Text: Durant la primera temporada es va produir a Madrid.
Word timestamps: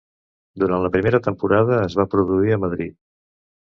Durant 0.63 0.85
la 0.85 0.91
primera 0.95 1.21
temporada 1.29 1.79
es 1.85 2.01
va 2.03 2.09
produir 2.17 2.59
a 2.59 2.63
Madrid. 2.67 3.03